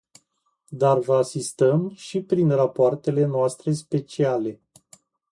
[0.69, 4.59] Dar vă asistăm și prin rapoartele noastre speciale.